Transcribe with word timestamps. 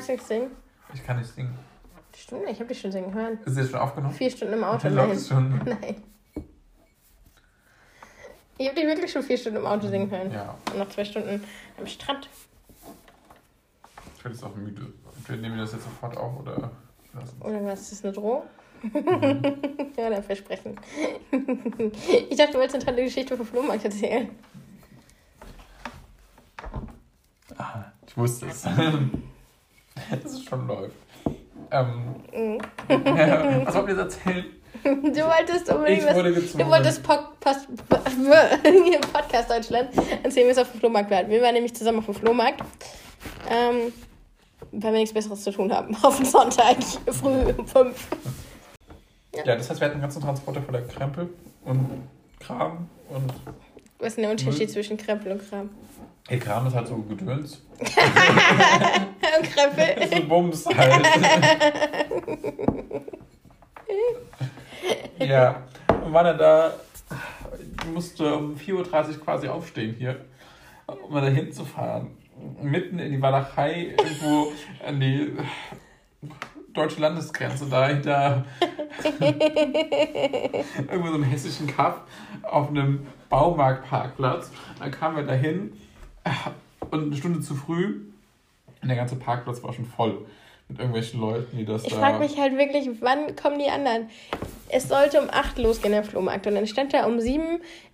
Kannst 0.00 0.08
du 0.08 0.12
nicht 0.14 0.26
singen? 0.26 0.50
Ich 0.94 1.04
kann 1.04 1.18
nicht 1.18 1.34
singen. 1.34 1.58
Stimmt, 2.16 2.48
ich 2.48 2.58
habe 2.58 2.68
dich 2.68 2.80
schon 2.80 2.90
singen 2.90 3.12
hören. 3.12 3.38
Ist 3.44 3.58
jetzt 3.58 3.70
schon 3.70 3.80
aufgenommen? 3.80 4.14
Vier 4.14 4.30
Stunden 4.30 4.54
im 4.54 4.64
Auto. 4.64 4.88
Nein. 4.88 5.18
schon. 5.18 5.58
Nein. 5.64 6.02
Ich 8.56 8.66
habe 8.66 8.76
dich 8.76 8.86
wirklich 8.86 9.12
schon 9.12 9.22
vier 9.22 9.36
Stunden 9.36 9.58
im 9.58 9.66
Auto 9.66 9.88
singen 9.88 10.10
hören. 10.10 10.32
Ja, 10.32 10.54
Und 10.72 10.78
noch 10.78 10.88
zwei 10.88 11.04
Stunden 11.04 11.44
am 11.78 11.86
Strand. 11.86 12.30
ich 14.16 14.24
werde 14.24 14.34
jetzt 14.34 14.42
auch 14.42 14.56
müde. 14.56 14.90
Wir 15.26 15.36
nehmen 15.36 15.58
das 15.58 15.72
jetzt 15.72 15.84
sofort 15.84 16.16
auf 16.16 16.40
oder 16.40 16.70
lassen. 17.12 17.42
Oder 17.42 17.62
was? 17.66 17.82
Ist 17.82 17.92
das 17.92 18.04
eine 18.04 18.12
Drohung? 18.14 18.42
ja, 19.98 20.08
dann 20.08 20.22
versprechen. 20.22 20.80
ich 22.30 22.36
dachte, 22.38 22.52
du 22.52 22.58
wolltest 22.58 22.76
eine 22.76 22.84
tolle 22.86 23.04
Geschichte 23.04 23.36
vom 23.36 23.44
Flohmarkt 23.44 23.84
erzählen. 23.84 24.30
Ah, 27.58 27.84
ich 28.06 28.16
wusste 28.16 28.46
es. 28.46 28.66
Schon 30.50 30.66
läuft. 30.66 30.94
Ähm, 31.70 32.16
Mhm. 32.32 32.58
was 33.64 33.74
wollt 33.74 33.88
ihr 33.88 33.94
jetzt 33.96 34.16
erzählen? 34.18 34.44
Du 34.82 34.90
wolltest 34.90 35.72
unbedingt 35.72 36.02
Ich 36.02 36.06
was. 36.08 36.52
Du 36.52 36.66
wolltest 36.68 37.02
Pod 37.02 37.20
Post 37.40 37.68
Podcast 39.12 39.50
Deutschland 39.50 39.90
erzählen, 40.22 40.46
wie 40.46 40.50
es 40.50 40.58
auf 40.58 40.70
dem 40.72 40.80
Flohmarkt 40.80 41.10
war. 41.10 41.28
Wir 41.28 41.40
waren 41.42 41.54
nämlich 41.54 41.74
zusammen 41.74 41.98
auf 42.00 42.06
dem 42.06 42.14
Flohmarkt. 42.14 42.60
Ähm, 43.48 43.92
weil 44.72 44.92
wir 44.92 45.00
nichts 45.00 45.12
Besseres 45.14 45.42
zu 45.42 45.50
tun 45.52 45.72
haben. 45.72 45.94
Auf 46.02 46.16
den 46.18 46.26
Sonntag, 46.26 46.76
früh 47.10 47.52
um 47.56 47.66
fünf. 47.66 48.08
Ja, 49.34 49.42
das 49.56 49.68
heißt, 49.70 49.80
wir 49.80 49.86
hatten 49.86 49.94
einen 49.94 50.02
ganzen 50.02 50.22
Transporter 50.22 50.62
voller 50.62 50.82
Krempel 50.82 51.28
und 51.64 52.08
Kram 52.40 52.88
und 53.08 53.32
Was 53.98 54.08
ist 54.08 54.16
denn 54.16 54.22
der 54.22 54.30
Unterschied 54.32 54.58
Müll. 54.58 54.68
zwischen 54.68 54.96
Krempel 54.96 55.32
und 55.32 55.48
Kram? 55.48 55.70
Hey, 56.28 56.38
Kram 56.38 56.66
ist 56.66 56.74
halt 56.74 56.88
so 56.88 56.96
Gedöns. 56.96 57.62
Und 59.38 59.50
Krempel? 59.50 59.94
Das 59.96 60.04
ist 60.10 60.16
so 60.16 60.28
Bums 60.28 60.66
halt. 60.66 61.06
ja, 65.28 65.62
und 66.04 66.12
war 66.12 66.24
dann 66.24 66.38
da, 66.38 66.72
ich 67.80 67.86
musste 67.86 68.34
um 68.34 68.56
4.30 68.56 68.74
Uhr 68.74 69.24
quasi 69.24 69.48
aufstehen 69.48 69.94
hier, 69.96 70.24
um 70.86 71.14
da 71.14 71.26
hinzufahren. 71.26 72.16
Mitten 72.62 72.98
in 72.98 73.12
die 73.12 73.20
Walachei, 73.20 73.94
irgendwo 73.98 74.52
an 74.86 74.98
die 74.98 75.36
deutsche 76.72 77.00
Landesgrenze, 77.00 77.66
da 77.68 77.88
hinter 77.88 78.46
irgendwo 79.20 81.08
so 81.08 81.14
einem 81.14 81.24
hessischen 81.24 81.66
Kaff 81.66 82.00
auf 82.42 82.70
einem 82.70 83.06
Baumarktparkplatz. 83.28 84.50
Dann 84.78 84.90
kamen 84.90 85.16
wir 85.16 85.24
dahin 85.24 85.74
und 86.90 87.04
eine 87.04 87.16
Stunde 87.16 87.40
zu 87.40 87.54
früh 87.54 88.09
und 88.82 88.88
der 88.88 88.96
ganze 88.96 89.16
Parkplatz 89.16 89.62
war 89.62 89.72
schon 89.72 89.84
voll 89.86 90.26
mit 90.68 90.78
irgendwelchen 90.78 91.20
Leuten, 91.20 91.56
die 91.56 91.64
das 91.64 91.84
Ich 91.84 91.92
da. 91.92 91.98
frage 91.98 92.18
mich 92.20 92.38
halt 92.38 92.56
wirklich, 92.56 92.88
wann 93.00 93.34
kommen 93.34 93.58
die 93.58 93.68
anderen? 93.68 94.08
Es 94.68 94.88
sollte 94.88 95.20
um 95.20 95.28
8 95.28 95.58
losgehen, 95.58 95.92
der 95.92 96.04
Flohmarkt. 96.04 96.46
Und 96.46 96.54
dann 96.54 96.66
stand 96.68 96.94
da 96.94 97.06
um 97.06 97.18
7, 97.18 97.42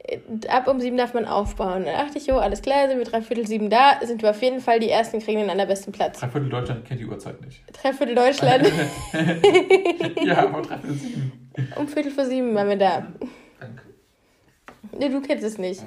äh, 0.05 0.19
ab 0.49 0.69
um 0.69 0.79
7 0.79 0.95
darf 0.99 1.15
man 1.15 1.25
aufbauen. 1.25 1.79
Und 1.79 1.87
dann 1.87 1.95
dachte 2.07 2.19
ich, 2.19 2.27
jo, 2.27 2.37
alles 2.37 2.61
klar, 2.61 2.87
sind 2.89 2.99
wir 2.99 3.07
dreiviertel 3.07 3.47
sieben 3.47 3.71
da, 3.71 3.99
sind 4.03 4.21
wir 4.21 4.29
auf 4.29 4.43
jeden 4.43 4.61
Fall 4.61 4.79
die 4.79 4.91
Ersten, 4.91 5.21
kriegen 5.21 5.41
den 5.41 5.49
allerbesten 5.49 5.91
Platz. 5.95 6.21
Dreiviertel 6.21 6.51
Deutschland 6.51 6.85
kennt 6.85 7.01
die 7.01 7.07
Uhrzeit 7.07 7.41
nicht. 7.41 7.63
Dreiviertel 7.83 8.15
Deutschland, 8.15 8.71
ja, 10.23 10.39
aber 10.45 10.61
dreiviertel 10.61 10.95
sieben. 10.99 11.51
um 11.77 11.89
Viertel 11.89 12.13
vor 12.13 12.27
sieben 12.27 12.55
waren 12.55 12.69
wir 12.69 12.77
da. 12.77 13.07
Danke. 13.59 13.83
Nee, 14.99 15.09
du 15.09 15.23
kennst 15.23 15.45
es 15.45 15.57
nicht. 15.57 15.83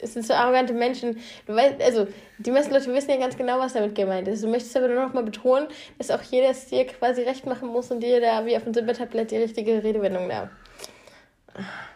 Es 0.00 0.14
sind 0.14 0.26
so 0.26 0.34
arrogante 0.34 0.72
Menschen. 0.72 1.18
Du 1.46 1.54
weißt, 1.54 1.80
also, 1.82 2.06
die 2.38 2.50
meisten 2.50 2.72
Leute 2.72 2.92
wissen 2.92 3.10
ja 3.10 3.16
ganz 3.16 3.36
genau, 3.36 3.58
was 3.58 3.72
damit 3.72 3.94
gemeint 3.94 4.28
ist. 4.28 4.42
Du 4.42 4.48
möchtest 4.48 4.76
aber 4.76 4.88
nur 4.88 5.04
noch 5.04 5.14
mal 5.14 5.22
betonen, 5.24 5.68
dass 5.98 6.10
auch 6.10 6.22
jeder 6.22 6.50
es 6.50 6.66
dir 6.66 6.86
quasi 6.86 7.22
recht 7.22 7.46
machen 7.46 7.68
muss 7.68 7.90
und 7.90 8.00
dir 8.00 8.20
da 8.20 8.44
wie 8.46 8.56
auf 8.56 8.64
dem 8.64 8.74
Silbertablett 8.74 9.30
die 9.30 9.36
richtige 9.36 9.82
Redewendung 9.82 10.28
da 10.28 10.50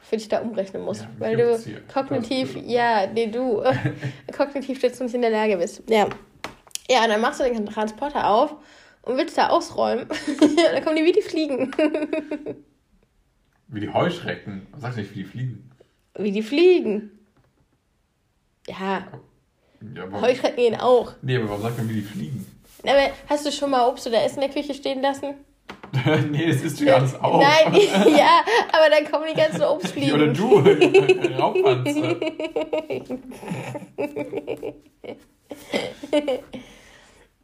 für 0.02 0.16
dich 0.16 0.28
da 0.28 0.40
umrechnen 0.40 0.82
muss. 0.82 1.00
Ja, 1.00 1.08
weil 1.18 1.36
du 1.36 1.58
kognitiv, 1.92 2.56
ja, 2.66 3.06
nee, 3.06 3.28
du, 3.28 3.62
kognitiv 4.36 4.80
dazu 4.80 5.04
nicht 5.04 5.14
in 5.14 5.22
der 5.22 5.30
Lage 5.30 5.56
bist. 5.56 5.82
Ja. 5.88 6.08
Ja, 6.90 7.04
und 7.04 7.10
dann 7.10 7.20
machst 7.20 7.40
du 7.40 7.44
den 7.44 7.64
Transporter 7.64 8.28
auf 8.28 8.56
und 9.02 9.16
willst 9.16 9.38
da 9.38 9.48
ausräumen. 9.48 10.08
dann 10.72 10.84
kommen 10.84 10.96
die 10.96 11.04
wie 11.04 11.12
die 11.12 11.22
Fliegen. 11.22 11.70
Wie 13.68 13.80
die 13.80 13.88
Heuschrecken. 13.88 14.66
Sagst 14.76 14.98
du 14.98 15.02
nicht, 15.02 15.14
wie 15.14 15.20
die 15.20 15.24
fliegen? 15.24 15.72
wie 16.18 16.32
die 16.32 16.42
Fliegen. 16.42 17.10
Ja, 18.68 19.04
Ja, 19.94 20.02
aber, 20.04 20.20
Heuschrecken 20.20 20.56
gehen 20.56 20.80
auch. 20.80 21.12
nee, 21.22 21.36
aber 21.36 21.48
warum 21.48 21.62
sagt 21.62 21.78
man, 21.78 21.88
wie 21.88 21.94
die 21.94 22.02
fliegen? 22.02 22.46
Aber 22.84 23.10
hast 23.28 23.46
du 23.46 23.52
schon 23.52 23.70
mal 23.70 23.88
Obst 23.88 24.06
oder 24.06 24.24
Essen 24.24 24.42
in 24.42 24.50
der 24.50 24.62
Küche 24.62 24.74
stehen 24.74 25.02
lassen? 25.02 25.34
nee, 26.30 26.46
das 26.46 26.62
ist 26.62 26.80
ja 26.80 26.94
alles 26.94 27.14
auf. 27.20 27.42
Nein, 27.42 27.74
ja, 28.16 28.40
aber 28.72 28.88
dann 28.90 29.10
kommen 29.10 29.26
die 29.30 29.38
ganzen 29.38 29.62
Obstfliegen. 29.62 30.14
Oder 30.14 30.28
du. 30.28 30.62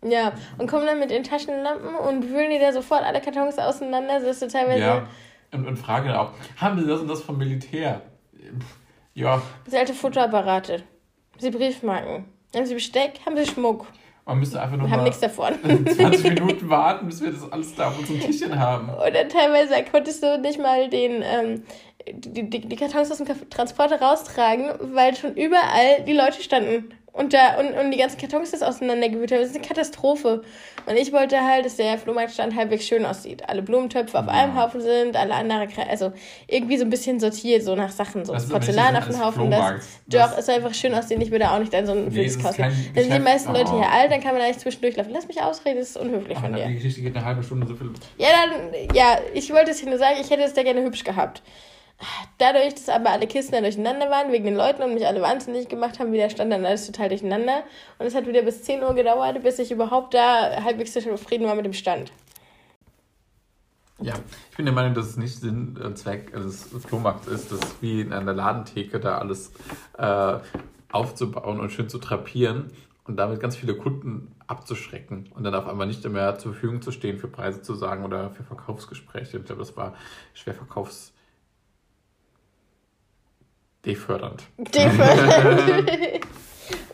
Ja, 0.02 0.32
und 0.58 0.70
kommen 0.70 0.86
dann 0.86 1.00
mit 1.00 1.10
den 1.10 1.24
Taschenlampen 1.24 1.94
und 1.96 2.30
wühlen 2.30 2.50
dir 2.50 2.60
da 2.60 2.72
sofort 2.72 3.02
alle 3.02 3.20
Kartons 3.20 3.58
auseinander, 3.58 4.20
sodass 4.20 4.38
du 4.40 4.46
teilweise 4.48 4.80
Ja, 4.80 5.08
und, 5.52 5.66
und 5.66 5.76
fragen 5.76 6.10
auch, 6.10 6.30
haben 6.56 6.78
Sie 6.80 6.86
das 6.86 7.00
und 7.00 7.08
das 7.08 7.22
vom 7.22 7.36
Militär? 7.36 8.02
Ja, 9.14 9.42
das 9.64 9.74
alte 9.74 9.94
Fotoapparate. 9.94 10.84
Sie 11.38 11.50
Briefmarken? 11.50 12.24
Haben 12.54 12.66
sie 12.66 12.74
Besteck? 12.74 13.20
Haben 13.24 13.36
sie 13.36 13.46
Schmuck? 13.46 13.86
man 14.28 14.40
müsste 14.40 14.60
einfach 14.60 14.76
nur 14.76 14.86
Wir 14.86 14.90
haben 14.90 14.98
mal 14.98 15.04
nichts 15.04 15.20
davon. 15.20 15.54
20 15.86 16.24
Minuten 16.34 16.68
warten, 16.68 17.06
bis 17.06 17.22
wir 17.22 17.32
das 17.32 17.50
alles 17.50 17.74
da 17.74 17.88
auf 17.88 17.98
unserem 17.98 18.20
Tischchen 18.20 18.58
haben. 18.58 18.90
Oder 18.90 19.26
teilweise 19.26 19.74
konntest 19.90 20.22
du 20.22 20.38
nicht 20.38 20.58
mal 20.60 20.90
den, 20.90 21.22
ähm, 21.22 21.62
die, 22.12 22.48
die, 22.48 22.60
die 22.60 22.76
Kartons 22.76 23.10
aus 23.10 23.18
dem 23.18 23.26
Transporter 23.48 24.00
raustragen, 24.00 24.70
weil 24.94 25.16
schon 25.16 25.34
überall 25.34 26.04
die 26.06 26.12
Leute 26.12 26.42
standen. 26.42 26.92
Und, 27.18 27.32
da, 27.34 27.58
und, 27.58 27.72
und 27.74 27.90
die 27.90 27.98
ganzen 27.98 28.16
Kartons 28.18 28.52
das 28.52 28.62
auseinandergewühlt 28.62 29.32
haben. 29.32 29.40
Das 29.40 29.50
ist 29.50 29.56
eine 29.56 29.66
Katastrophe. 29.66 30.42
Und 30.86 30.96
ich 30.96 31.12
wollte 31.12 31.38
halt, 31.44 31.64
dass 31.66 31.76
der 31.76 31.98
Flohmarktstand 31.98 32.54
halbwegs 32.54 32.86
schön 32.86 33.04
aussieht. 33.04 33.48
Alle 33.48 33.60
Blumentöpfe 33.62 34.18
auf 34.18 34.28
einem 34.28 34.54
Haufen 34.58 34.80
sind, 34.80 35.16
alle 35.16 35.34
andere, 35.34 35.64
Kre- 35.64 35.88
also 35.88 36.12
irgendwie 36.46 36.76
so 36.78 36.84
ein 36.84 36.90
bisschen 36.90 37.18
sortiert, 37.20 37.62
so 37.64 37.74
nach 37.74 37.90
Sachen. 37.90 38.24
So 38.24 38.32
Das 38.32 38.48
Porzellan 38.48 38.94
auf 38.96 39.06
dem 39.06 39.22
Haufen. 39.22 39.50
Das, 39.50 39.84
doch, 40.06 40.38
es 40.38 40.46
soll 40.46 40.54
einfach 40.54 40.72
schön 40.74 40.94
aussehen. 40.94 41.20
Ich 41.20 41.30
will 41.30 41.40
da 41.40 41.54
auch 41.54 41.58
nicht 41.58 41.74
dann 41.74 41.86
so 41.86 41.92
ein 41.92 42.08
Nee, 42.08 42.28
kaufen. 42.40 42.62
Dann 42.94 43.04
sind 43.04 43.12
die 43.12 43.18
meisten 43.18 43.52
Leute 43.52 43.70
Oh. 43.72 43.78
hier 43.78 43.90
alt, 43.90 44.10
dann 44.12 44.20
kann 44.20 44.32
man 44.32 44.40
da 44.40 44.46
nicht 44.48 44.60
zwischendurch 44.60 44.96
laufen. 44.96 45.10
Lass 45.12 45.26
mich 45.28 45.42
ausreden, 45.42 45.78
das 45.80 45.90
ist 45.90 45.96
unhöflich 45.98 46.36
Ach, 46.38 46.42
von 46.44 46.54
dir. 46.54 46.66
die 46.66 46.74
Geschichte 46.76 47.02
geht 47.02 47.16
eine 47.16 47.24
halbe 47.24 47.42
Stunde 47.42 47.66
so 47.66 47.74
viel. 47.74 47.90
Ja, 48.16 48.28
dann, 48.46 48.94
ja, 48.94 49.18
ich 49.34 49.52
wollte 49.52 49.72
es 49.72 49.80
hier 49.80 49.88
nur 49.90 49.98
sagen, 49.98 50.16
ich 50.20 50.30
hätte 50.30 50.42
es 50.44 50.54
da 50.54 50.62
gerne 50.62 50.82
hübsch 50.82 51.04
gehabt. 51.04 51.42
Dadurch, 52.38 52.74
dass 52.74 52.88
aber 52.88 53.10
alle 53.10 53.26
Kisten 53.26 53.52
da 53.52 53.60
durcheinander 53.60 54.10
waren, 54.10 54.30
wegen 54.30 54.44
den 54.44 54.54
Leuten 54.54 54.82
und 54.82 54.94
mich 54.94 55.06
alle 55.06 55.20
wahnsinnig 55.20 55.68
gemacht 55.68 55.98
haben, 55.98 56.12
wieder 56.12 56.30
stand 56.30 56.52
dann 56.52 56.64
alles 56.64 56.86
total 56.86 57.08
durcheinander. 57.08 57.64
Und 57.98 58.06
es 58.06 58.14
hat 58.14 58.26
wieder 58.26 58.42
bis 58.42 58.62
10 58.62 58.82
Uhr 58.82 58.94
gedauert, 58.94 59.42
bis 59.42 59.58
ich 59.58 59.72
überhaupt 59.72 60.14
da 60.14 60.62
halbwegs 60.62 60.92
zufrieden 60.92 61.46
war 61.46 61.56
mit 61.56 61.64
dem 61.64 61.72
Stand. 61.72 62.12
Ja, 64.00 64.14
ich 64.50 64.56
bin 64.56 64.66
der 64.66 64.74
Meinung, 64.74 64.94
dass 64.94 65.06
es 65.06 65.16
nicht 65.16 65.40
Sinn 65.40 65.76
und 65.76 65.98
Zweck 65.98 66.32
des 66.32 66.68
Flohmarkts 66.86 67.26
ist, 67.26 67.50
das 67.50 67.60
wie 67.80 68.00
in 68.00 68.12
einer 68.12 68.32
Ladentheke 68.32 69.00
da 69.00 69.18
alles 69.18 69.50
äh, 69.98 70.38
aufzubauen 70.92 71.58
und 71.58 71.70
schön 71.70 71.88
zu 71.88 71.98
drapieren 71.98 72.70
und 73.08 73.16
damit 73.16 73.40
ganz 73.40 73.56
viele 73.56 73.74
Kunden 73.74 74.36
abzuschrecken 74.46 75.30
und 75.34 75.42
dann 75.42 75.54
auf 75.56 75.66
einmal 75.66 75.88
nicht 75.88 76.08
mehr 76.08 76.38
zur 76.38 76.52
Verfügung 76.52 76.80
zu 76.80 76.92
stehen, 76.92 77.18
für 77.18 77.26
Preise 77.26 77.60
zu 77.60 77.74
sagen 77.74 78.04
oder 78.04 78.30
für 78.30 78.44
Verkaufsgespräche. 78.44 79.38
Ich 79.38 79.44
glaube, 79.44 79.62
das 79.62 79.76
war 79.76 79.94
schwer 80.32 80.54
verkaufs 80.54 81.12
defördernd. 83.84 84.42
Defördernd. 84.58 85.90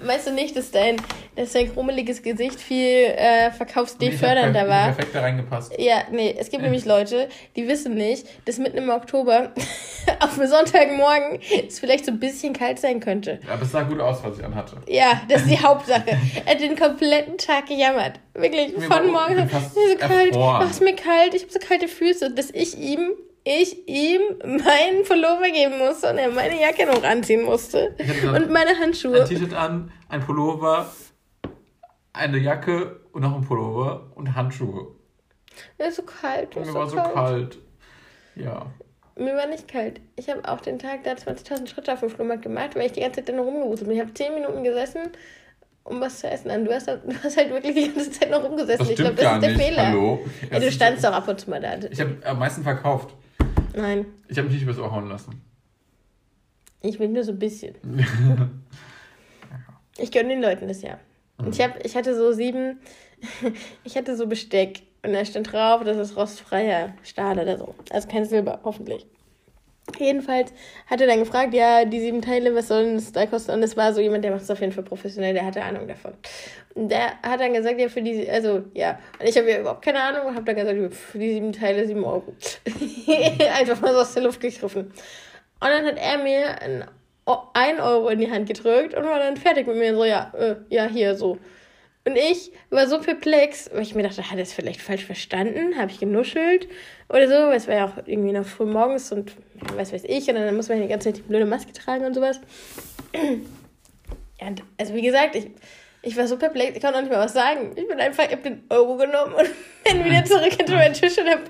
Weißt 0.00 0.26
du 0.28 0.32
nicht, 0.32 0.54
dass 0.56 0.70
dein, 0.70 0.96
dass 1.34 1.52
dein 1.52 1.72
krummeliges 1.72 2.22
Gesicht 2.22 2.60
viel 2.60 3.06
äh, 3.06 3.50
verkaufsdefördernder 3.50 4.68
war? 4.68 4.84
Perfekt 4.92 5.14
da 5.14 5.20
reingepasst. 5.22 5.72
Ja, 5.78 6.02
nee, 6.12 6.34
es 6.38 6.50
gibt 6.50 6.62
nämlich 6.62 6.84
Leute, 6.84 7.28
die 7.56 7.66
wissen 7.66 7.94
nicht, 7.94 8.26
dass 8.44 8.58
mitten 8.58 8.76
im 8.76 8.90
Oktober 8.90 9.52
auf 10.20 10.38
einem 10.38 10.48
Sonntagmorgen 10.48 11.40
es 11.68 11.80
vielleicht 11.80 12.04
so 12.04 12.12
ein 12.12 12.20
bisschen 12.20 12.52
kalt 12.52 12.78
sein 12.78 13.00
könnte. 13.00 13.40
Aber 13.50 13.62
es 13.62 13.72
sah 13.72 13.82
gut 13.82 13.98
aus, 13.98 14.22
was 14.22 14.38
ich 14.38 14.44
anhatte. 14.44 14.76
Ja, 14.86 15.22
das 15.28 15.42
ist 15.42 15.50
die 15.50 15.58
Hauptsache. 15.62 16.18
Er 16.44 16.52
hat 16.54 16.60
den 16.60 16.76
kompletten 16.76 17.38
Tag 17.38 17.66
gejammert. 17.66 18.20
Wirklich, 18.34 18.76
Mir 18.76 18.82
von 18.86 19.10
morgen. 19.10 19.36
Mir 19.36 19.48
so 19.48 19.96
kalt, 19.98 20.28
erfroren. 20.34 20.66
mach's 20.66 20.80
mir 20.80 20.94
kalt, 20.94 21.34
ich 21.34 21.42
habe 21.42 21.52
so 21.52 21.58
kalte 21.58 21.88
Füße, 21.88 22.30
dass 22.32 22.50
ich 22.50 22.78
ihm, 22.78 23.10
ich 23.44 23.88
ihm 23.88 24.20
meinen 24.42 25.04
Pullover 25.06 25.50
geben 25.52 25.78
musste 25.78 26.10
und 26.10 26.18
er 26.18 26.30
meine 26.30 26.60
Jacke 26.60 26.86
noch 26.86 27.02
anziehen 27.02 27.42
musste. 27.42 27.94
Und 28.22 28.50
meine 28.50 28.70
ein 28.70 28.78
Handschuhe. 28.80 29.24
T-Shirt 29.24 29.52
an, 29.52 29.92
ein 30.08 30.20
Pullover, 30.20 30.90
eine 32.12 32.38
Jacke 32.38 33.00
und 33.12 33.22
noch 33.22 33.34
ein 33.34 33.42
Pullover 33.42 34.10
und 34.14 34.34
Handschuhe. 34.34 34.94
Mir 35.78 35.88
ist 35.88 35.96
so 35.96 36.02
kalt. 36.02 36.56
Und 36.56 36.66
Mir 36.66 36.72
mir 36.72 36.78
war 36.78 36.88
so 36.88 36.96
kalt. 36.96 37.58
Ja. 38.34 38.66
Mir 39.16 39.36
war 39.36 39.46
nicht 39.46 39.68
kalt. 39.68 40.00
Ich 40.16 40.28
habe 40.28 40.48
auch 40.48 40.60
den 40.60 40.78
Tag 40.78 41.04
da 41.04 41.12
20.000 41.12 41.68
Schritte 41.68 41.92
auf 41.92 42.00
dem 42.00 42.10
Flohmarkt 42.10 42.42
gemacht, 42.42 42.74
weil 42.74 42.86
ich 42.86 42.92
die 42.92 43.00
ganze 43.00 43.20
Zeit 43.20 43.28
da 43.28 43.32
nur 43.32 43.44
rumgewuselt 43.44 43.86
bin. 43.88 43.96
Ich 43.96 44.02
habe 44.02 44.12
10 44.14 44.34
Minuten 44.34 44.64
gesessen 44.64 45.12
um 45.84 46.00
was 46.00 46.20
zu 46.20 46.28
essen 46.28 46.50
an. 46.50 46.64
Du 46.64 46.72
hast, 46.72 46.88
du 46.88 46.98
hast 47.22 47.36
halt 47.36 47.50
wirklich 47.50 47.74
die 47.74 47.92
ganze 47.92 48.10
Zeit 48.10 48.30
noch 48.30 48.42
rumgesessen. 48.42 48.78
Das 48.78 48.90
ich 48.90 48.96
glaube, 48.96 49.14
das 49.14 49.24
gar 49.24 49.34
ist 49.36 49.42
der 49.42 49.50
nicht. 49.50 49.62
Fehler. 49.62 49.88
Hallo? 49.88 50.24
Ja, 50.50 50.58
du 50.58 50.72
standst 50.72 51.04
doch 51.04 51.12
ab 51.12 51.28
und 51.28 51.38
zu 51.38 51.50
mal 51.50 51.60
da. 51.60 51.74
Ich 51.90 52.00
habe 52.00 52.16
am 52.24 52.38
meisten 52.38 52.62
verkauft. 52.62 53.14
Nein, 53.74 54.06
Ich 54.28 54.38
habe 54.38 54.46
mich 54.48 54.54
nicht 54.54 54.62
übers 54.64 54.78
Ohr 54.78 54.90
hauen 54.92 55.08
lassen. 55.08 55.42
ich 56.80 56.98
will 56.98 57.08
nur 57.08 57.24
so 57.24 57.32
ein 57.32 57.38
bisschen. 57.38 57.74
Ich 59.96 60.10
gönne 60.10 60.30
den 60.30 60.42
Leuten 60.42 60.66
das 60.66 60.82
ja. 60.82 60.98
Und 61.38 61.54
ich, 61.54 61.60
hab, 61.62 61.84
ich 61.84 61.94
hatte 61.96 62.16
so 62.16 62.32
sieben, 62.32 62.80
ich 63.84 63.96
hatte 63.96 64.16
so 64.16 64.26
Besteck 64.26 64.82
und 65.04 65.12
da 65.12 65.24
stand 65.24 65.52
drauf, 65.52 65.84
das 65.84 65.96
ist 65.96 66.16
rostfreier 66.16 66.94
Stahl 67.04 67.38
oder 67.38 67.58
so. 67.58 67.74
Also 67.90 68.08
kein 68.08 68.24
Silber, 68.24 68.58
hoffentlich. 68.64 69.06
Jedenfalls 69.98 70.52
hat 70.86 71.00
er 71.00 71.06
dann 71.06 71.18
gefragt, 71.18 71.52
ja, 71.52 71.84
die 71.84 72.00
sieben 72.00 72.22
Teile, 72.22 72.54
was 72.54 72.68
soll 72.68 72.86
denn 72.86 72.94
das 72.94 73.12
da 73.12 73.26
kosten? 73.26 73.52
Und 73.52 73.62
es 73.62 73.76
war 73.76 73.92
so 73.92 74.00
jemand, 74.00 74.24
der 74.24 74.30
macht 74.32 74.42
es 74.42 74.50
auf 74.50 74.60
jeden 74.60 74.72
Fall 74.72 74.82
professionell, 74.82 75.34
der 75.34 75.44
hatte 75.44 75.62
Ahnung 75.62 75.86
davon. 75.86 76.14
Und 76.74 76.88
der 76.88 77.20
hat 77.22 77.38
dann 77.38 77.52
gesagt, 77.52 77.78
ja, 77.78 77.88
für 77.88 78.00
die, 78.02 78.28
also, 78.28 78.64
ja. 78.72 78.98
Und 79.20 79.28
ich 79.28 79.36
habe 79.36 79.48
ja 79.50 79.60
überhaupt 79.60 79.84
keine 79.84 80.02
Ahnung 80.02 80.26
und 80.28 80.34
habe 80.34 80.44
dann 80.46 80.56
gesagt, 80.56 80.94
für 80.94 81.18
die 81.18 81.34
sieben 81.34 81.52
Teile 81.52 81.86
sieben 81.86 82.02
Euro. 82.02 82.34
Einfach 83.54 83.80
mal 83.80 83.92
so 83.92 84.00
aus 84.00 84.14
der 84.14 84.22
Luft 84.22 84.40
gegriffen. 84.40 84.86
Und 84.86 84.92
dann 85.60 85.84
hat 85.86 85.96
er 85.96 86.18
mir 86.18 86.60
ein, 86.60 86.84
O- 87.26 87.42
ein 87.54 87.80
Euro 87.80 88.08
in 88.08 88.20
die 88.20 88.30
Hand 88.30 88.46
gedrückt 88.48 88.94
und 88.94 89.04
war 89.04 89.18
dann 89.18 89.36
fertig 89.36 89.66
mit 89.66 89.76
mir. 89.76 89.94
So, 89.94 90.04
ja, 90.04 90.32
äh, 90.36 90.56
ja, 90.68 90.86
hier, 90.86 91.14
so. 91.14 91.38
Und 92.06 92.16
ich 92.16 92.52
war 92.68 92.86
so 92.86 93.00
perplex, 93.00 93.70
weil 93.72 93.80
ich 93.80 93.94
mir 93.94 94.02
dachte, 94.02 94.30
hat 94.30 94.36
er 94.36 94.42
es 94.42 94.52
vielleicht 94.52 94.82
falsch 94.82 95.06
verstanden? 95.06 95.78
Habe 95.78 95.90
ich 95.90 96.00
genuschelt 96.00 96.68
oder 97.08 97.26
so? 97.28 97.34
Weil 97.34 97.56
es 97.56 97.66
war 97.66 97.74
ja 97.76 97.86
auch 97.86 97.96
irgendwie 98.06 98.32
noch 98.32 98.44
früh 98.44 98.66
morgens 98.66 99.10
und 99.10 99.32
was 99.74 99.90
weiß 99.92 100.04
ich. 100.04 100.28
Und 100.28 100.34
dann 100.34 100.54
muss 100.54 100.68
man 100.68 100.82
die 100.82 100.88
ganze 100.88 101.08
Zeit 101.08 101.16
die 101.16 101.22
blöde 101.22 101.46
Maske 101.46 101.72
tragen 101.72 102.04
und 102.04 102.14
sowas. 102.14 102.40
Ja, 104.40 104.48
also 104.78 104.94
wie 104.94 105.02
gesagt, 105.02 105.36
ich, 105.36 105.46
ich 106.04 106.16
war 106.16 106.26
so 106.26 106.36
perplex, 106.36 106.76
ich 106.76 106.82
konnte 106.82 106.98
auch 106.98 107.02
nicht 107.02 107.12
mal 107.12 107.20
was 107.20 107.32
sagen. 107.32 107.72
Ich 107.76 107.88
bin 107.88 108.00
einfach, 108.00 108.24
ich 108.24 108.32
habe 108.32 108.42
den 108.42 108.64
Euro 108.70 108.96
genommen 108.96 109.34
und 109.34 109.48
bin 109.84 110.04
wieder 110.04 110.24
zurück 110.24 110.52
hinter 110.52 110.74
meinen 110.76 110.94
Tisch 110.94 111.16
und 111.18 111.28
habe 111.28 111.42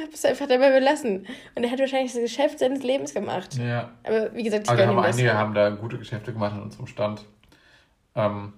hab 0.00 0.12
es 0.12 0.24
einfach 0.24 0.46
dabei 0.46 0.70
belassen. 0.70 1.26
Und 1.54 1.64
er 1.64 1.70
hat 1.70 1.78
wahrscheinlich 1.78 2.12
das 2.12 2.22
Geschäft 2.22 2.58
seines 2.58 2.82
Lebens 2.82 3.14
gemacht. 3.14 3.54
Ja. 3.56 3.92
Aber 4.04 4.34
wie 4.34 4.42
gesagt, 4.42 4.68
ich 4.68 4.76
gönne 4.76 4.88
haben 4.88 5.02
das. 5.02 5.16
einige 5.16 5.34
haben 5.34 5.54
da 5.54 5.70
gute 5.70 5.98
Geschäfte 5.98 6.32
gemacht 6.32 6.54
in 6.56 6.62
unserem 6.62 6.86
Stand. 6.86 7.24
Ähm, 8.14 8.52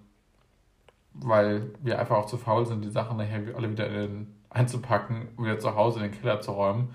weil 1.14 1.70
wir 1.82 1.98
einfach 1.98 2.16
auch 2.16 2.26
zu 2.26 2.36
faul 2.36 2.66
sind, 2.66 2.84
die 2.84 2.90
Sachen 2.90 3.16
nachher 3.16 3.40
alle 3.56 3.70
wieder 3.70 3.88
in 3.88 4.34
einzupacken, 4.50 5.28
wieder 5.38 5.58
zu 5.58 5.74
Hause 5.74 6.00
in 6.00 6.10
den 6.10 6.20
Keller 6.20 6.40
zu 6.40 6.52
räumen 6.52 6.94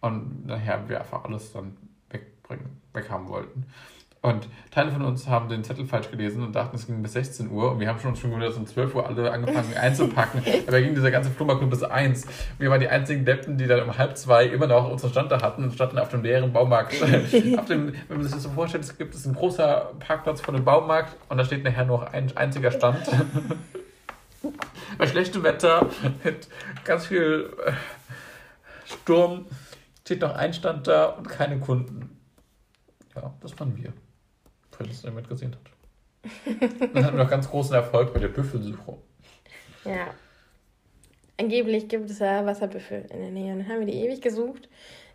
und 0.00 0.46
nachher 0.46 0.88
wir 0.88 1.00
einfach 1.00 1.24
alles 1.24 1.52
dann 1.52 1.76
wegbringen, 2.10 2.80
weghaben 2.92 3.28
wollten. 3.28 3.66
Und 4.22 4.46
Teile 4.70 4.92
von 4.92 5.02
uns 5.02 5.26
haben 5.26 5.48
den 5.48 5.64
Zettel 5.64 5.84
falsch 5.84 6.08
gelesen 6.08 6.44
und 6.44 6.54
dachten, 6.54 6.76
es 6.76 6.86
ging 6.86 7.02
bis 7.02 7.14
16 7.14 7.50
Uhr 7.50 7.72
und 7.72 7.80
wir 7.80 7.88
haben 7.88 7.98
schon 7.98 8.14
schon 8.14 8.30
gewundert, 8.30 8.50
dass 8.50 8.56
um 8.56 8.68
12 8.68 8.94
Uhr 8.94 9.04
alle 9.04 9.32
angefangen 9.32 9.76
einzupacken. 9.76 10.40
Aber 10.68 10.80
ging 10.80 10.94
dieser 10.94 11.10
ganze 11.10 11.30
Flohmarkt 11.30 11.60
nur 11.60 11.68
bis 11.68 11.82
1. 11.82 12.28
Wir 12.60 12.70
waren 12.70 12.78
die 12.78 12.88
einzigen 12.88 13.24
Deppen, 13.24 13.58
die 13.58 13.66
dann 13.66 13.82
um 13.82 13.98
halb 13.98 14.16
zwei 14.16 14.46
immer 14.46 14.68
noch 14.68 14.88
unseren 14.88 15.10
Stand 15.10 15.32
da 15.32 15.42
hatten 15.42 15.64
und 15.64 15.74
standen 15.74 15.98
auf 15.98 16.08
dem 16.10 16.22
leeren 16.22 16.52
Baumarkt. 16.52 17.02
auf 17.02 17.64
dem, 17.66 17.94
wenn 18.06 18.16
man 18.16 18.22
sich 18.22 18.32
das 18.32 18.44
so 18.44 18.50
vorstellt, 18.50 18.84
es 18.84 18.96
gibt 18.96 19.12
es 19.12 19.26
ein 19.26 19.34
großer 19.34 19.90
Parkplatz 19.98 20.40
vor 20.40 20.54
dem 20.54 20.64
Baumarkt 20.64 21.16
und 21.28 21.36
da 21.36 21.44
steht 21.44 21.64
nachher 21.64 21.84
nur 21.84 22.08
ein 22.12 22.36
einziger 22.36 22.70
Stand. 22.70 23.00
Bei 24.98 25.06
schlechtem 25.08 25.42
Wetter, 25.42 25.88
mit 26.22 26.48
ganz 26.84 27.06
viel 27.06 27.52
äh, 27.66 27.72
Sturm, 28.84 29.46
steht 30.04 30.20
noch 30.20 30.36
ein 30.36 30.54
Stand 30.54 30.86
da 30.86 31.06
und 31.06 31.28
keine 31.28 31.58
Kunden. 31.58 32.20
Ja, 33.16 33.34
das 33.40 33.58
waren 33.58 33.76
wir. 33.76 33.92
Es 34.90 35.02
jemand 35.02 35.28
gesehen 35.28 35.54
hat. 35.54 36.92
Dann 36.94 37.04
hatten 37.04 37.16
wir 37.16 37.24
noch 37.24 37.30
ganz 37.30 37.48
großen 37.48 37.74
Erfolg 37.74 38.12
bei 38.14 38.20
der 38.20 38.28
Büffelsuche. 38.28 38.96
Ja. 39.84 40.14
Angeblich 41.38 41.88
gibt 41.88 42.10
es 42.10 42.20
ja 42.20 42.46
Wasserbüffel 42.46 43.06
in 43.10 43.20
der 43.20 43.30
Nähe. 43.30 43.56
Dann 43.56 43.68
haben 43.68 43.80
wir 43.80 43.86
die 43.86 44.04
ewig 44.04 44.20
gesucht, 44.20 44.68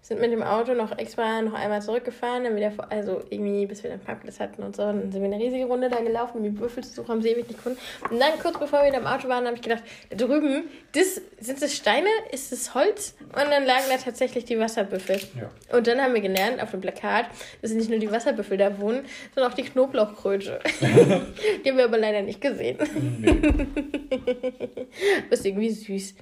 sind 0.07 0.21
mit 0.21 0.31
dem 0.31 0.41
Auto 0.41 0.73
noch 0.73 0.97
extra 0.97 1.41
noch 1.41 1.53
einmal 1.53 1.81
zurückgefahren, 1.81 2.45
dann 2.45 2.55
wieder, 2.55 2.71
vor- 2.71 2.89
also 2.89 3.21
irgendwie, 3.29 3.65
bis 3.65 3.83
wir 3.83 3.89
den 3.89 3.99
Parkplatz 3.99 4.39
hatten 4.39 4.63
und 4.63 4.73
so. 4.73 4.83
Dann 4.83 5.11
sind 5.11 5.21
wir 5.21 5.29
eine 5.29 5.43
riesige 5.43 5.65
Runde 5.65 5.89
da 5.89 5.99
gelaufen, 5.99 6.37
um 6.37 6.43
die 6.43 6.49
Büffel 6.49 6.81
zu 6.83 6.91
suchen, 6.93 7.09
haben 7.09 7.21
sie 7.21 7.29
ewig 7.29 7.47
nicht 7.47 7.57
gefunden. 7.57 7.77
Und 8.09 8.17
dann, 8.19 8.39
kurz 8.41 8.57
bevor 8.57 8.79
wir 8.79 8.87
in 8.87 8.93
dem 8.93 9.05
Auto 9.05 9.27
waren, 9.27 9.45
habe 9.45 9.55
ich 9.57 9.61
gedacht, 9.61 9.83
da 10.09 10.15
drüben, 10.15 10.63
das, 10.93 11.21
sind 11.39 11.61
das 11.61 11.75
Steine? 11.75 12.07
Ist 12.31 12.53
das 12.53 12.73
Holz? 12.73 13.15
Und 13.19 13.35
dann 13.51 13.65
lagen 13.65 13.83
da 13.89 13.97
tatsächlich 13.97 14.45
die 14.45 14.57
Wasserbüffel. 14.57 15.19
Ja. 15.39 15.77
Und 15.77 15.87
dann 15.87 15.99
haben 16.01 16.13
wir 16.13 16.21
gelernt 16.21 16.61
auf 16.63 16.71
dem 16.71 16.79
Plakat, 16.79 17.25
dass 17.61 17.71
nicht 17.71 17.89
nur 17.89 17.99
die 17.99 18.09
Wasserbüffel 18.09 18.57
da 18.57 18.79
wohnen, 18.79 19.03
sondern 19.35 19.51
auch 19.51 19.55
die 19.55 19.63
Knoblauchkröte. 19.63 20.59
die 20.81 21.69
haben 21.69 21.77
wir 21.77 21.83
aber 21.85 21.97
leider 21.97 22.21
nicht 22.21 22.39
gesehen. 22.39 22.77
Nee. 23.19 23.41
Das 25.29 25.39
ist 25.39 25.45
irgendwie 25.45 25.69
süß. 25.69 26.15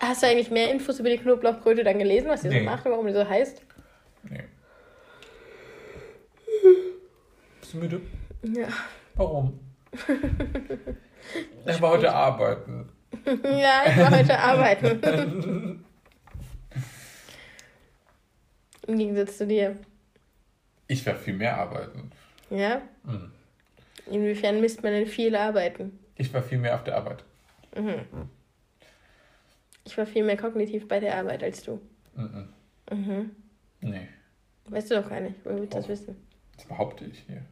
Hast 0.00 0.22
du 0.22 0.26
eigentlich 0.26 0.50
mehr 0.50 0.70
Infos 0.70 0.98
über 1.00 1.08
die 1.10 1.18
Knoblauchkröte 1.18 1.84
dann 1.84 1.98
gelesen, 1.98 2.28
was 2.28 2.42
die 2.42 2.48
Nee. 2.48 2.60
so 2.60 2.64
macht 2.64 2.84
und 2.86 2.92
warum 2.92 3.06
die 3.06 3.12
so 3.12 3.28
heißt? 3.28 3.62
nee. 4.24 4.42
Bist 7.60 7.74
du 7.74 7.78
müde? 7.78 8.00
Ja. 8.42 8.68
Warum? 9.14 9.58
Ich 11.66 11.80
war 11.80 11.92
heute 11.92 12.12
arbeiten. 12.12 12.90
ja, 13.26 13.82
ich 13.86 13.96
war 13.96 14.10
heute 14.10 14.38
arbeiten. 14.38 15.84
Im 18.86 18.98
Gegensatz 18.98 19.38
zu 19.38 19.46
dir. 19.46 19.76
Ich 20.86 21.06
werde 21.06 21.18
viel 21.20 21.32
mehr 21.32 21.56
arbeiten. 21.56 22.10
Ja? 22.50 22.82
Mhm. 23.04 23.32
Inwiefern 24.10 24.60
misst 24.60 24.82
man 24.82 24.92
denn 24.92 25.06
viel 25.06 25.34
arbeiten? 25.34 25.98
Ich 26.16 26.32
war 26.34 26.42
viel 26.42 26.58
mehr 26.58 26.74
auf 26.74 26.84
der 26.84 26.96
Arbeit. 26.96 27.24
Mhm. 27.74 27.94
Ich 29.84 29.96
war 29.98 30.06
viel 30.06 30.24
mehr 30.24 30.36
kognitiv 30.36 30.88
bei 30.88 31.00
der 31.00 31.16
Arbeit 31.16 31.42
als 31.42 31.62
du. 31.62 31.80
Mhm. 32.16 32.48
Mhm. 32.90 33.30
Nee, 33.80 34.08
Weißt 34.66 34.90
du 34.90 34.94
doch 34.94 35.08
gar 35.08 35.20
nicht. 35.20 35.36
Woher 35.44 35.58
willst 35.60 35.74
du 35.74 35.78
das 35.78 35.88
wissen? 35.88 36.16
das 36.56 36.64
behaupte 36.66 37.04
ich 37.04 37.24
hier. 37.26 37.42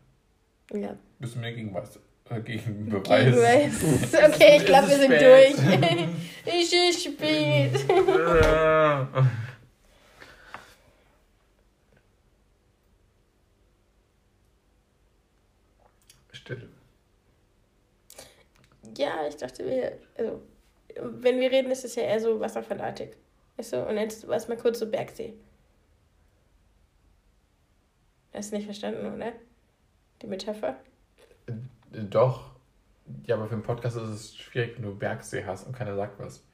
Ja. 0.80 0.96
Bist 1.18 1.34
du 1.34 1.40
mir 1.40 1.52
gegenweis? 1.52 1.98
Äh, 2.30 2.40
gegen 2.40 2.88
Beweis. 2.88 3.24
Gegenweis. 3.24 4.12
Okay, 4.32 4.56
ich 4.58 4.64
glaube, 4.64 4.88
wir 4.88 4.96
sind 4.96 5.10
durch. 5.10 6.08
es 6.46 6.72
ist 6.72 7.04
spät. 7.04 7.78
Stille. 16.32 16.68
Ja, 18.96 19.26
ich 19.28 19.36
dachte, 19.36 19.66
wir, 19.66 19.98
also, 20.16 20.40
wenn 21.00 21.40
wir 21.40 21.50
reden, 21.50 21.70
ist 21.70 21.84
es 21.84 21.94
ja 21.94 22.02
eher 22.02 22.20
so 22.20 22.40
wasserverlatig. 22.40 23.16
Weißt 23.56 23.74
du? 23.74 23.86
Und 23.86 23.96
jetzt 23.96 24.26
war 24.26 24.36
es 24.36 24.48
mal 24.48 24.56
kurz 24.56 24.78
so 24.78 24.90
Bergsee. 24.90 25.34
Hast 28.32 28.50
du 28.50 28.56
nicht 28.56 28.64
verstanden, 28.64 29.14
oder? 29.14 29.32
Die 30.22 30.26
Metapher? 30.26 30.76
Doch. 31.90 32.52
Ja, 33.26 33.34
aber 33.36 33.46
für 33.46 33.54
einen 33.54 33.62
Podcast 33.62 33.96
ist 33.96 34.08
es 34.08 34.36
schwierig, 34.36 34.76
wenn 34.76 34.84
du 34.84 34.96
Bergsee 34.96 35.44
hast 35.44 35.66
und 35.66 35.76
keiner 35.76 35.94
sagt 35.96 36.18
was. 36.18 36.44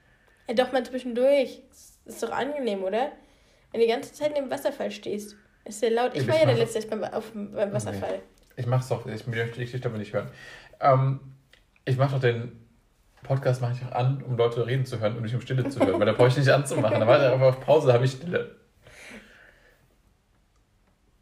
Ja, 0.48 0.54
doch 0.54 0.72
mal 0.72 0.84
zwischendurch. 0.84 1.62
Ist 2.04 2.22
doch 2.22 2.30
angenehm, 2.30 2.82
oder? 2.82 3.12
Wenn 3.70 3.80
du 3.80 3.86
die 3.86 3.92
ganze 3.92 4.12
Zeit 4.12 4.32
neben 4.32 4.46
dem 4.46 4.50
Wasserfall 4.50 4.90
stehst. 4.90 5.36
Ist 5.64 5.80
sehr 5.80 5.90
laut. 5.90 6.14
Ich 6.14 6.22
Ich 6.22 6.28
war 6.28 6.36
ja 6.36 6.46
der 6.46 6.56
letzte 6.56 6.84
beim, 6.86 7.04
auf, 7.04 7.32
beim 7.32 7.72
Wasserfall. 7.72 8.22
Ich 8.56 8.66
mach's 8.66 8.88
doch, 8.88 9.06
ich 9.06 9.26
möchte 9.26 9.60
dich 9.60 9.86
aber 9.86 9.98
nicht 9.98 10.12
hören. 10.14 10.30
Ähm, 10.80 11.20
ich 11.84 11.96
mach 11.96 12.10
doch 12.10 12.20
den 12.20 12.67
Podcast 13.22 13.60
mache 13.60 13.74
ich 13.74 13.86
auch 13.86 13.92
an, 13.92 14.22
um 14.26 14.36
Leute 14.36 14.66
reden 14.66 14.86
zu 14.86 15.00
hören 15.00 15.16
und 15.16 15.22
nicht 15.22 15.34
um 15.34 15.40
Stille 15.40 15.68
zu 15.68 15.80
hören, 15.80 15.98
weil 15.98 16.06
da 16.06 16.12
brauche 16.12 16.28
ich 16.28 16.36
nicht 16.36 16.48
anzumachen. 16.48 17.00
Da 17.00 17.06
war 17.06 17.20
ich 17.20 17.26
aber 17.32 17.48
auf 17.48 17.60
Pause, 17.60 17.92
habe 17.92 18.04
ich 18.04 18.12
Stille. 18.12 18.56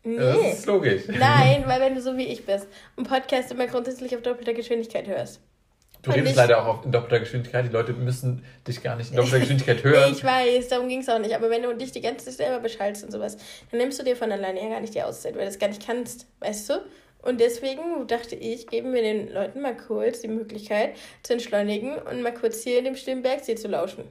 Nee. 0.05 0.17
Das 0.19 0.59
ist 0.59 0.67
logisch. 0.67 1.03
Nein, 1.09 1.65
weil 1.67 1.81
wenn 1.81 1.95
du 1.97 2.01
so 2.01 2.17
wie 2.17 2.27
ich 2.27 2.47
bist 2.47 2.69
und 2.95 3.09
Podcast 3.09 3.51
immer 3.51 3.67
grundsätzlich 3.67 4.15
auf 4.15 4.23
doppelter 4.23 4.55
Geschwindigkeit 4.55 5.07
hörst. 5.09 5.41
Du 6.03 6.11
Und 6.11 6.17
redest 6.19 6.33
ich- 6.33 6.37
leider 6.37 6.63
auch 6.63 6.67
auf, 6.67 6.85
in 6.85 6.93
doppelter 6.93 7.19
Geschwindigkeit. 7.19 7.65
Die 7.65 7.71
Leute 7.71 7.93
müssen 7.93 8.45
dich 8.69 8.81
gar 8.85 8.95
nicht 8.95 9.11
in 9.11 9.17
doppelter 9.17 9.41
Geschwindigkeit 9.41 9.83
hören. 9.83 10.13
Ich 10.13 10.23
weiß, 10.23 10.69
darum 10.69 10.89
ging 10.89 11.01
es 11.01 11.09
auch 11.09 11.19
nicht. 11.19 11.35
Aber 11.35 11.51
wenn 11.51 11.63
du 11.63 11.75
dich 11.75 11.91
die 11.91 12.03
ganze 12.03 12.27
Zeit 12.27 12.35
selber 12.35 12.61
beschallst 12.61 13.03
und 13.03 13.11
sowas, 13.11 13.37
dann 13.73 13.81
nimmst 13.81 13.99
du 13.99 14.05
dir 14.05 14.15
von 14.15 14.31
alleine 14.31 14.63
ja 14.63 14.69
gar 14.69 14.81
nicht 14.81 14.95
die 14.95 15.03
Auszeit, 15.03 15.35
weil 15.35 15.41
du 15.41 15.47
das 15.47 15.59
gar 15.59 15.69
nicht 15.69 15.85
kannst, 15.85 16.27
weißt 16.39 16.71
du? 16.71 16.75
Und 17.27 17.41
deswegen 17.41 18.07
dachte 18.07 18.37
ich, 18.37 18.69
geben 18.69 18.95
wir 18.95 19.03
den 19.03 19.33
Leuten 19.33 19.61
mal 19.61 19.77
kurz 19.77 20.21
die 20.21 20.29
Möglichkeit 20.29 20.97
zu 21.25 21.33
entschleunigen 21.33 21.99
und 21.99 22.23
mal 22.23 22.33
kurz 22.33 22.63
hier 22.63 22.79
in 22.79 22.85
dem 22.85 22.95
stillen 22.95 23.23
Bergsee 23.23 23.57
zu 23.57 23.67
lauschen. 23.67 24.05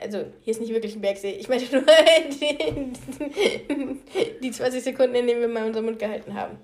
Also, 0.00 0.24
hier 0.42 0.52
ist 0.52 0.60
nicht 0.60 0.72
wirklich 0.72 0.94
ein 0.94 1.00
Bergsee. 1.00 1.32
Ich 1.32 1.48
meine 1.48 1.64
nur 1.72 1.82
die, 2.30 4.00
die 4.40 4.50
20 4.52 4.84
Sekunden, 4.84 5.16
in 5.16 5.26
denen 5.26 5.40
wir 5.40 5.48
mal 5.48 5.66
unseren 5.66 5.84
Mund 5.84 5.98
gehalten 5.98 6.32
haben. 6.34 6.58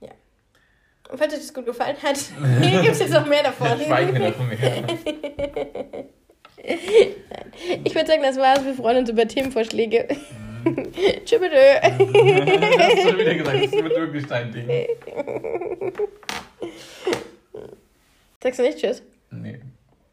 Ja. 0.00 0.10
Und 1.10 1.18
falls 1.18 1.32
euch 1.32 1.40
das 1.40 1.54
gut 1.54 1.64
gefallen 1.64 1.96
hat, 2.02 2.18
hier 2.60 2.82
gibt 2.82 2.92
es 2.92 3.00
jetzt 3.00 3.14
noch 3.14 3.26
mehr 3.26 3.44
davon. 3.44 3.80
Schweigen 3.80 4.12
noch 4.12 4.38
mehr. 4.46 4.84
Ich 7.84 7.94
würde 7.94 8.06
sagen, 8.06 8.22
das 8.22 8.36
war's. 8.36 8.64
Wir 8.64 8.74
freuen 8.74 8.98
uns 8.98 9.10
über 9.10 9.26
Themenvorschläge. 9.26 10.08
Tschüss 11.24 11.40
bitte. 11.40 11.80
Hast 11.82 12.00
du 12.00 13.18
wieder 13.18 13.34
gesagt, 13.34 13.64
das 13.64 13.72
wird 13.72 13.96
wirklich 13.96 14.26
dein 14.26 14.52
Ding. 14.52 14.68
Sagst 18.42 18.58
du 18.58 18.62
nicht 18.62 18.78
Tschüss? 18.78 19.02
Nee. 19.30 19.60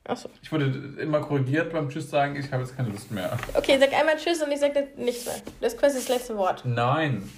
Achso. 0.04 0.30
Ich 0.42 0.52
wurde 0.52 0.66
immer 1.02 1.22
korrigiert 1.22 1.72
beim 1.72 1.90
Tschüss 1.90 2.10
sagen, 2.10 2.36
ich 2.38 2.52
habe 2.52 2.64
jetzt 2.64 2.76
keine 2.76 2.90
Lust 2.90 3.12
mehr. 3.12 3.38
Okay, 3.54 3.78
sag 3.80 3.94
einmal 3.94 4.16
Tschüss 4.18 4.42
und 4.42 4.52
ich 4.52 4.60
sag 4.60 4.76
jetzt 4.76 4.98
nichts 4.98 5.26
mehr. 5.26 5.36
Das 5.60 5.74
ist 5.74 5.80
quasi 5.80 5.98
das 5.98 6.08
letzte 6.10 6.38
Wort. 6.38 6.64
Nein. 6.66 7.30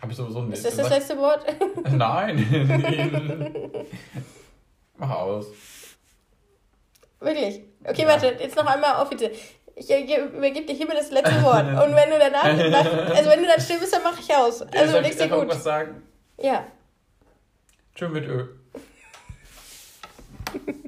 Habe 0.00 0.12
ich 0.12 0.16
sowieso 0.16 0.42
nicht. 0.42 0.58
Ist 0.58 0.66
das 0.66 0.76
das 0.76 0.90
letzte 0.90 1.18
Wort? 1.18 1.44
Nein. 1.90 3.66
Mach 4.96 5.10
aus. 5.10 5.46
Wirklich. 7.20 7.62
Okay, 7.84 8.02
Ja. 8.02 8.08
warte, 8.08 8.36
jetzt 8.38 8.54
noch 8.56 8.66
einmal 8.66 9.02
offiziell 9.04 9.32
ich 9.78 9.90
übergebe 9.90 10.66
dir 10.66 10.74
hiermit 10.74 10.96
das 10.96 11.10
letzte 11.10 11.42
Wort. 11.42 11.66
Und 11.84 11.94
wenn 11.94 12.10
du 12.10 12.18
danach, 12.18 12.44
also 12.44 13.30
wenn 13.30 13.42
du 13.42 13.46
dann 13.46 13.60
still 13.60 13.78
bist, 13.78 13.92
dann 13.92 14.02
mache 14.02 14.20
ich 14.20 14.34
aus. 14.34 14.60
Ja, 14.60 14.80
also 14.80 15.00
nichts 15.00 15.16
dir 15.16 15.28
gut. 15.28 15.48
Was 15.48 15.64
sagen? 15.64 16.02
Ja. 16.38 16.66
Tschüss 17.94 18.10
mit 18.10 18.24
Ö. 18.24 18.46